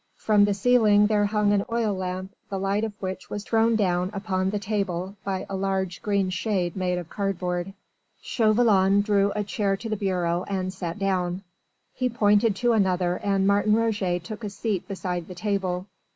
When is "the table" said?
4.49-5.15, 15.27-15.85